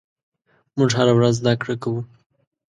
موږ 0.77 0.89
هره 0.97 1.13
ورځ 1.15 1.33
زدهکړه 1.41 1.75
کوو. 1.83 2.01